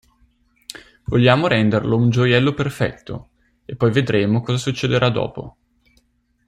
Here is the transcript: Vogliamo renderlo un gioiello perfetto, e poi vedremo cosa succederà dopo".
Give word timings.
Vogliamo 1.03 1.45
renderlo 1.45 1.95
un 1.95 2.09
gioiello 2.09 2.55
perfetto, 2.55 3.29
e 3.65 3.75
poi 3.75 3.91
vedremo 3.91 4.41
cosa 4.41 4.57
succederà 4.57 5.11
dopo". 5.11 5.57